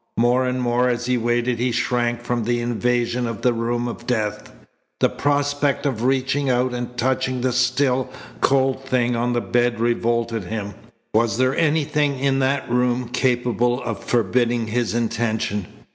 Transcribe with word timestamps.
More 0.17 0.47
and 0.47 0.59
more 0.59 0.89
as 0.89 1.05
he 1.05 1.15
waited 1.15 1.59
he 1.59 1.71
shrank 1.71 2.23
from 2.23 2.43
the 2.43 2.59
invasion 2.59 3.27
of 3.27 3.43
the 3.43 3.53
room 3.53 3.87
of 3.87 4.07
death. 4.07 4.51
The 4.99 5.09
prospect 5.11 5.85
of 5.85 6.01
reaching 6.01 6.49
out 6.49 6.73
and 6.73 6.97
touching 6.97 7.41
the 7.41 7.53
still, 7.53 8.09
cold 8.41 8.83
thing 8.83 9.15
on 9.15 9.33
the 9.33 9.41
bed 9.41 9.79
revolted 9.79 10.45
him. 10.45 10.73
Was 11.13 11.37
there 11.37 11.55
anything 11.55 12.17
in 12.17 12.39
that 12.39 12.67
room 12.67 13.09
capable 13.09 13.79
of 13.83 14.03
forbidding 14.03 14.65
his 14.65 14.95
intention? 14.95 15.67